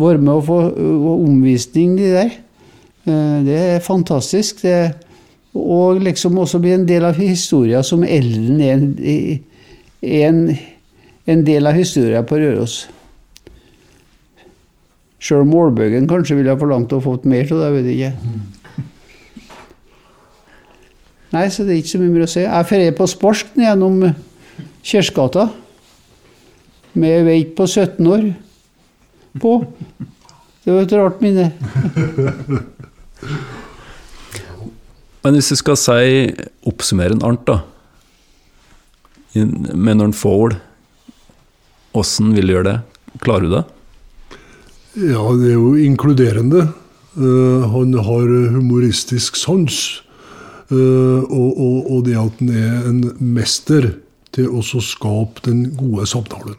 Være 0.00 0.20
med 0.22 0.34
å 0.34 0.44
få 0.44 0.58
omvisning 1.16 1.96
i 2.00 2.10
der. 2.14 2.32
Eh, 3.04 3.36
det 3.46 3.60
er 3.76 3.84
fantastisk. 3.84 4.62
Det, 4.64 4.92
og 5.54 6.00
liksom 6.04 6.38
også 6.38 6.60
bli 6.62 6.74
en 6.76 6.86
del 6.88 7.04
av 7.08 7.18
historien 7.18 7.84
som 7.86 8.04
Elden 8.06 8.60
er 8.62 8.76
en, 8.76 8.86
en, 10.00 10.40
en 11.26 11.44
del 11.46 11.66
av 11.66 11.78
historien 11.78 12.26
på 12.26 12.38
Røros. 12.38 12.84
Sjøl 15.20 15.44
Målbøgen 15.48 16.08
kanskje 16.08 16.38
ville 16.38 16.52
ha 16.54 16.58
forlangt 16.60 16.92
å 16.96 17.00
fått 17.04 17.26
mer 17.28 17.44
av 17.52 17.60
det, 17.60 17.70
vet 17.76 17.88
jeg 17.90 17.96
ikke. 18.00 18.14
Nei, 21.30 21.46
så 21.52 21.62
det 21.62 21.74
er 21.74 21.82
ikke 21.82 21.92
så 21.92 22.00
mye 22.00 22.14
mer 22.14 22.24
å 22.26 22.30
si. 22.30 22.42
Jeg 22.42 22.68
drar 22.70 22.96
på 22.98 23.06
Sporsk 23.10 23.46
gjennom 23.60 24.00
Kjersgata 24.82 25.44
med 26.98 27.26
veit 27.28 27.52
på 27.58 27.66
17 27.68 28.08
år 28.10 28.24
på. 29.40 29.52
Det 30.64 30.72
var 30.74 30.82
et 30.82 30.96
rart 30.98 31.20
minne. 31.22 31.52
Men 35.20 35.36
hvis 35.36 35.52
du 35.52 35.56
skal 35.60 35.76
si 35.76 36.32
oppsummere 36.66 37.12
en 37.12 37.26
Arnt, 37.28 37.44
da, 37.44 37.60
med 39.36 40.00
noen 40.00 40.16
få 40.16 40.32
ord, 40.46 40.56
åssen 41.92 42.32
vil 42.34 42.48
du 42.48 42.54
gjøre 42.56 42.70
det? 42.70 42.78
Klarer 43.20 43.44
du 43.44 43.52
det? 43.58 43.64
Ja, 44.98 45.22
det 45.38 45.52
er 45.52 45.58
jo 45.58 45.74
inkluderende. 45.78 46.68
Uh, 47.14 47.66
han 47.70 47.94
har 47.94 48.30
humoristisk 48.54 49.36
sans. 49.38 50.02
Uh, 50.70 51.22
og, 51.26 51.50
og, 51.58 51.78
og, 51.90 52.00
det 52.06 52.16
at 52.18 52.40
han 52.42 52.50
er 52.54 52.88
en 52.90 53.00
mester 53.18 53.92
til 54.34 54.50
å 54.50 54.62
skape 54.62 55.42
den 55.46 55.72
gode 55.78 56.06
samtalen. 56.10 56.58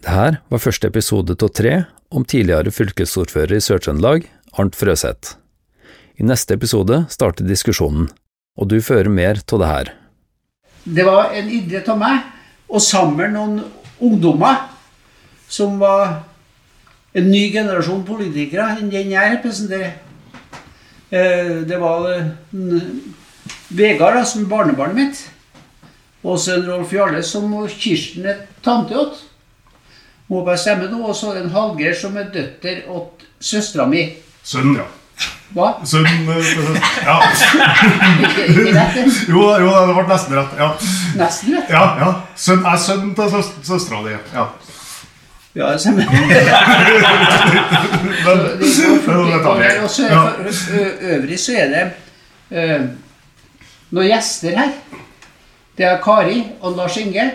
Det 0.00 0.12
her 0.12 0.38
var 0.48 0.62
første 0.64 0.88
episode 0.88 1.36
av 1.36 1.52
tre 1.52 1.74
om 2.10 2.24
tidligere 2.24 2.72
fylkesordfører 2.72 3.58
i 3.58 3.64
Sør-Trøndelag, 3.64 4.24
Arnt 4.56 4.76
Frøseth. 4.76 5.36
I 6.16 6.24
neste 6.24 6.56
episode 6.56 7.04
starter 7.12 7.44
diskusjonen, 7.48 8.08
og 8.56 8.68
du 8.72 8.80
fører 8.84 9.12
mer 9.12 9.40
av 9.40 9.60
det 9.60 9.68
her. 9.68 9.92
Det 10.84 11.04
var 11.04 11.36
en 11.36 11.52
idrett 11.52 11.88
av 11.92 12.00
meg 12.00 12.24
å 12.68 12.80
samle 12.80 13.28
noen 13.32 13.60
ungdommer 14.00 14.79
som 15.50 15.78
var 15.82 16.20
en 17.18 17.26
ny 17.30 17.48
generasjon 17.52 18.04
politikere 18.06 18.76
enn 18.78 18.90
den 18.92 19.10
jeg 19.10 19.34
representerer. 19.34 19.96
Eh, 21.10 21.56
det 21.66 21.78
var 21.82 22.06
Vegard, 23.70 24.22
som 24.26 24.44
er 24.44 24.50
barnebarnet 24.50 24.98
mitt. 24.98 25.24
Og 26.22 26.38
så 26.38 26.58
Rolf 26.62 26.92
Jarle 26.92 27.22
som 27.24 27.50
Kirsten 27.72 28.26
er 28.28 28.44
tante 28.64 28.94
åt. 28.98 29.18
Må 30.30 30.44
bare 30.46 30.60
stemme 30.60 30.86
nå. 30.90 31.00
Og 31.08 31.16
så 31.16 31.32
en 31.40 31.50
Hallgeir 31.50 31.96
som 31.98 32.16
er 32.20 32.30
døtter 32.34 32.84
åt 32.92 33.24
søstera 33.40 33.86
mi. 33.90 34.04
Sønn, 34.46 34.74
ja. 34.76 34.86
Hva? 35.56 35.72
Sønn 35.88 36.06
eh, 36.06 36.50
Ja. 37.08 37.16
Ikke, 37.26 38.44
ikke 38.52 38.74
rett? 38.76 38.98
det? 39.00 39.06
Jo, 39.32 39.46
jo, 39.64 39.70
det 39.88 39.96
ble 39.96 40.04
nesten 40.12 40.36
rett. 40.38 40.52
Ja, 40.60 40.68
Nesten 41.18 41.56
rett. 41.56 41.72
ja. 41.74 41.82
ja. 42.04 42.10
Sønn 42.38 42.62
er 42.68 42.78
sønn 42.84 43.10
til 43.18 43.32
søs 43.34 43.50
søstera 43.66 44.04
di. 44.06 44.14
Ja. 44.36 44.46
Ja, 45.54 45.72
det 45.72 45.80
stemmer. 45.82 46.06
Men, 48.24 48.38
Det 48.60 48.68
går 48.86 48.98
fort 49.04 49.28
i 49.28 49.30
gang 49.30 49.62
her, 49.62 49.74
Ja. 49.74 49.82
Og 49.82 49.90
så 49.90 50.02
er 50.06 50.08
for 50.52 50.74
ø- 50.78 51.14
øvrig 51.16 51.38
så 51.40 51.52
er 51.58 51.66
det 51.74 51.84
uh, 52.50 52.84
noen 53.90 54.06
gjester 54.12 54.56
her. 54.58 54.70
Det 55.78 55.86
er 55.88 55.98
Kari 56.04 56.44
og 56.60 56.76
Lars 56.76 56.96
Inge, 57.00 57.30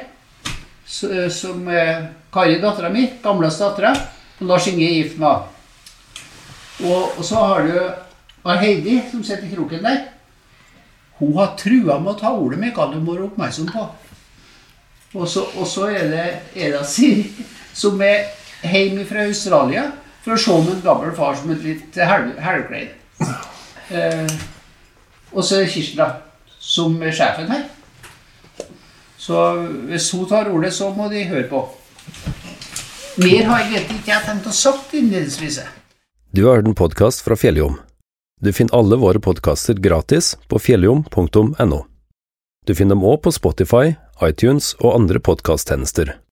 som 0.86 1.68
uh, 1.68 2.06
Kari, 2.34 2.60
dattera 2.62 2.90
mi, 2.94 3.10
gamleste 3.24 3.64
dattera, 3.64 3.92
og 4.40 4.48
Lars 4.48 4.68
Inge 4.72 4.86
er 4.88 4.96
gift 5.04 5.20
med. 5.20 5.52
Og, 6.86 7.18
og 7.18 7.24
så 7.26 7.36
har 7.36 7.68
du 7.68 7.78
og 8.46 8.60
Heidi, 8.62 9.00
som 9.12 9.24
sitter 9.26 9.48
i 9.48 9.56
kroken 9.56 9.82
der. 9.84 10.04
Hun 11.18 11.32
har 11.40 11.56
trua 11.58 11.96
med 12.00 12.12
å 12.12 12.20
ta 12.20 12.30
ordet 12.38 12.60
mitt, 12.62 12.76
hva 12.78 12.86
du 12.92 13.00
må 13.02 13.16
være 13.16 13.26
oppmerksom 13.32 13.72
på. 13.72 13.86
Og 15.16 15.28
så, 15.32 15.46
og 15.58 15.66
så 15.68 15.88
er 15.90 16.10
det 16.12 16.26
Eda 16.68 16.84
Siri, 16.86 17.24
som 17.76 18.02
er 18.02 18.30
hjemme 18.64 19.06
fra 19.08 19.28
Australia 19.28 19.90
for 20.24 20.36
å 20.36 20.42
se 20.42 20.52
om 20.56 20.68
en 20.72 20.82
gammel 20.82 21.14
far 21.18 21.36
som 21.38 21.52
et 21.54 21.64
litt 21.64 22.00
helv- 22.00 22.40
Eh, 23.90 24.28
og 25.36 25.44
så 25.44 25.62
Kirsten, 25.70 26.00
da, 26.00 26.22
som 26.60 26.96
er 27.04 27.14
sjefen 27.14 27.52
her. 27.52 27.68
Så 29.22 29.38
hvis 29.90 30.12
hun 30.14 30.26
tar 30.30 30.50
ordet, 30.50 30.74
så 30.74 30.92
må 30.96 31.10
de 31.12 31.24
høre 31.30 31.48
på. 31.50 31.62
Mer 33.22 33.46
har 33.48 33.62
jeg 33.64 33.72
egentlig 33.72 34.02
ikke 34.02 34.12
jeg 34.12 34.26
tenkt 34.28 34.50
å 34.50 34.54
sagt 34.54 34.94
innledningsvis. 34.94 35.62
Du 36.36 36.46
har 36.46 36.58
hørt 36.58 36.68
en 36.68 36.76
podkast 36.76 37.24
fra 37.24 37.38
Fjelljom. 37.40 37.78
Du 38.44 38.52
finner 38.52 38.76
alle 38.76 38.98
våre 39.00 39.22
podkaster 39.24 39.78
gratis 39.80 40.34
på 40.52 40.60
fjelljom.no. 40.60 41.86
Du 42.66 42.74
finner 42.76 42.98
dem 42.98 43.06
òg 43.08 43.22
på 43.24 43.32
Spotify, 43.32 43.96
iTunes 44.26 44.74
og 44.82 44.98
andre 44.98 45.22
podkasttjenester. 45.24 46.18